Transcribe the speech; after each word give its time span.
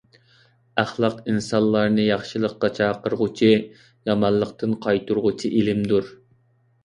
ئەخلاق 0.83 1.17
ئىنسانلارنى 1.33 2.05
ياخشىلىققا 2.05 2.71
چاقىرغۇچى، 2.79 3.51
يامانلىقتىن 4.11 4.73
قايتۇرغۇچى 4.87 5.53
ئىلىمدۇر. 5.61 6.09